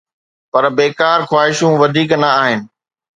[0.51, 2.59] پر بيڪار خواهشون وڌيڪ نه آهن.